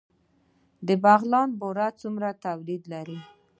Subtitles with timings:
[0.87, 3.19] د بغلان بوره څومره تولید لري؟